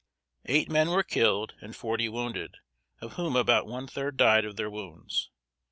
Eight 0.45 0.67
men 0.67 0.89
were 0.89 1.03
killed 1.03 1.53
and 1.61 1.75
forty 1.75 2.09
wounded, 2.09 2.55
of 3.01 3.13
whom 3.17 3.35
about 3.35 3.67
one 3.67 3.85
third 3.85 4.17
died 4.17 4.45
of 4.45 4.55
their 4.55 4.67
wounds. 4.67 5.29